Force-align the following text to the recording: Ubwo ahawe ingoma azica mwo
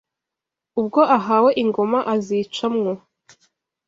Ubwo 0.79 1.01
ahawe 1.17 1.51
ingoma 1.63 1.99
azica 2.13 2.65
mwo 2.75 2.93